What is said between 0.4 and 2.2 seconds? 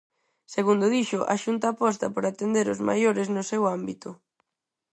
Segundo dixo, a Xunta aposta